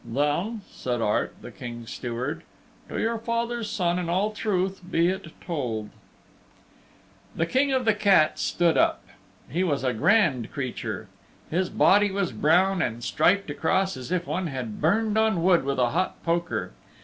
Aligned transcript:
"Then," 0.03 0.61
said 0.71 0.99
Art, 0.99 1.35
the 1.43 1.51
King's 1.51 1.91
Steward, 1.93 2.41
"to 2.89 2.99
your 2.99 3.19
father's 3.19 3.69
Son 3.69 3.99
in 3.99 4.09
all 4.09 4.31
truth 4.31 4.81
be 4.89 5.09
it 5.09 5.27
told" 5.45 5.91
The 7.35 7.45
King 7.45 7.71
of 7.71 7.85
the 7.85 7.93
Cats 7.93 8.41
stood 8.41 8.79
up. 8.79 9.05
He 9.47 9.63
was 9.63 9.83
a 9.83 9.93
grand 9.93 10.51
creature. 10.51 11.07
His 11.51 11.69
body 11.69 12.09
was 12.09 12.31
brown 12.31 12.81
and 12.81 13.03
striped 13.03 13.51
across 13.51 13.95
as 13.95 14.11
if 14.11 14.25
one 14.25 14.47
had 14.47 14.81
burned 14.81 15.19
on 15.19 15.43
wood 15.43 15.63
with 15.65 15.77
a 15.77 15.91
hot 15.91 16.23
poker. 16.23 16.71